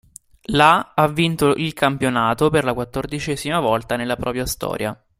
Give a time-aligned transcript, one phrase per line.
[0.49, 4.99] La ha vinto il campionato per la quattordicesima volta nella propria storia.